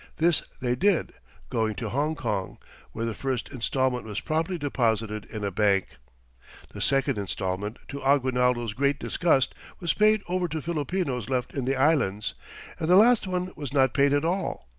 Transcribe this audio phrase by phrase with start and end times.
[0.17, 1.13] This they did,
[1.51, 2.57] going to Hongkong,
[2.91, 5.97] where the first instalment was promptly deposited in a bank.
[6.69, 11.75] The second instalment, to Aguinaldo's great disgust, was paid over to Filipinos left in the
[11.75, 12.33] Islands,
[12.79, 14.67] and the last one was not paid at all.